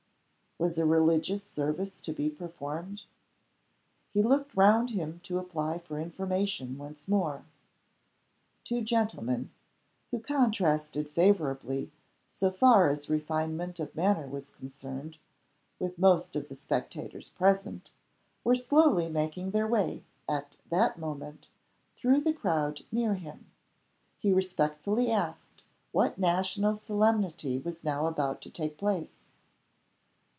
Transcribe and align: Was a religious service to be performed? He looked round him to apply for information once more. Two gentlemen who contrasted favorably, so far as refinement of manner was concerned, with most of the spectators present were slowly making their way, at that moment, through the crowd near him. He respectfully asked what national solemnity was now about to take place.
Was 0.59 0.77
a 0.77 0.85
religious 0.85 1.43
service 1.43 1.99
to 2.01 2.13
be 2.13 2.29
performed? 2.29 3.05
He 4.13 4.21
looked 4.21 4.53
round 4.55 4.91
him 4.91 5.19
to 5.23 5.39
apply 5.39 5.79
for 5.79 5.99
information 5.99 6.77
once 6.77 7.07
more. 7.07 7.45
Two 8.63 8.81
gentlemen 8.83 9.49
who 10.11 10.19
contrasted 10.19 11.09
favorably, 11.09 11.91
so 12.29 12.51
far 12.51 12.91
as 12.91 13.09
refinement 13.09 13.79
of 13.79 13.95
manner 13.95 14.27
was 14.27 14.51
concerned, 14.51 15.17
with 15.79 15.97
most 15.97 16.35
of 16.35 16.47
the 16.47 16.53
spectators 16.55 17.29
present 17.29 17.89
were 18.43 18.53
slowly 18.53 19.09
making 19.09 19.49
their 19.49 19.65
way, 19.65 20.03
at 20.29 20.55
that 20.69 20.99
moment, 20.99 21.49
through 21.95 22.21
the 22.21 22.33
crowd 22.33 22.85
near 22.91 23.15
him. 23.15 23.49
He 24.19 24.31
respectfully 24.31 25.09
asked 25.09 25.63
what 25.91 26.19
national 26.19 26.75
solemnity 26.75 27.57
was 27.57 27.83
now 27.83 28.05
about 28.05 28.41
to 28.43 28.51
take 28.51 28.77
place. 28.77 29.15